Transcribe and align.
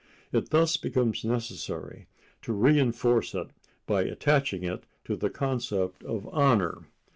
It 0.31 0.49
thus 0.49 0.77
becomes 0.77 1.23
necessary 1.23 2.07
to 2.41 2.53
reënforce 2.53 3.39
it 3.39 3.51
by 3.85 4.01
attaching 4.01 4.63
to 4.63 4.79
it 5.03 5.19
the 5.19 5.29
concept 5.29 6.03
of 6.05 6.27
honor. 6.33 6.87